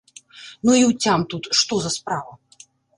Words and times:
Ну 0.65 0.71
й 0.79 0.87
уцям 0.89 1.27
тут, 1.35 1.43
што 1.63 1.73
за 1.87 1.95
справа. 2.01 2.33